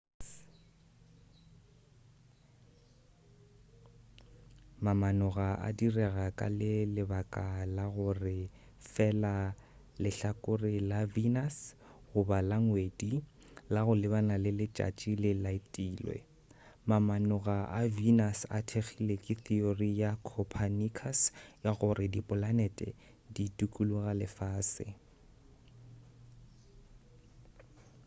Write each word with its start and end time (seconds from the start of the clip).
mamanoga 4.85 5.47
a 5.67 5.69
direga 5.79 6.27
ka 6.39 6.47
le 6.59 7.03
baka 7.11 7.45
la 7.75 7.85
gore 7.95 8.39
fela 8.91 9.33
lehlakore 10.01 10.75
la 10.91 10.99
venus 11.13 11.55
goba 12.11 12.37
la 12.49 12.57
ngwedi 12.65 13.13
la 13.73 13.79
go 13.85 13.93
lebana 14.01 14.35
le 14.43 14.51
letšatši 14.59 15.11
le 15.23 15.31
laetilwe. 15.43 16.17
mamanoga 16.89 17.57
a 17.79 17.81
venus 17.97 18.39
a 18.57 18.59
thekgile 18.69 19.15
theory 19.45 19.91
ya 20.03 20.11
copernicus 20.29 21.19
ya 21.63 21.71
gore 21.81 22.05
dipolanete 22.15 22.87
di 23.33 23.45
dukuloga 23.57 24.11
lefase 24.21 24.85